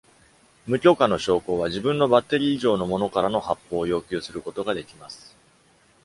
[0.65, 5.37] 無許可の将校は、自分のバッテリー以上のものからの発砲を要求することができます。